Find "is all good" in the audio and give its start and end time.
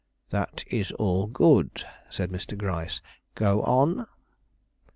0.65-1.85